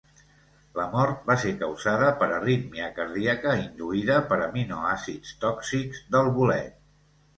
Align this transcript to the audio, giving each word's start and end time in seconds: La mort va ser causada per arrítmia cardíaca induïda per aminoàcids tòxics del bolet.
La 0.77 0.85
mort 0.93 1.19
va 1.31 1.35
ser 1.43 1.51
causada 1.59 2.07
per 2.23 2.29
arrítmia 2.37 2.87
cardíaca 2.97 3.53
induïda 3.65 4.19
per 4.33 4.41
aminoàcids 4.49 5.39
tòxics 5.45 6.05
del 6.17 6.33
bolet. 6.41 6.85